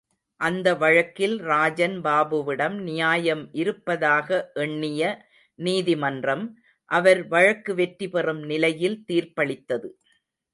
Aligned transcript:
அந்த 0.41 0.67
வழக்கில் 0.75 1.35
ராஜன் 1.41 1.97
பாபுவிடம் 2.01 2.77
நியாயம் 2.81 3.43
இருப்பதாக 3.53 4.29
எண்ணிய 4.63 5.03
நீதிமன்றம், 5.59 6.43
அவர் 6.91 7.21
வழக்கு 7.27 7.73
வெற்றி 7.75 8.09
பெறும் 8.09 8.41
நிலையில் 8.43 8.99
தீர்ப்பளித்தது. 9.07 9.91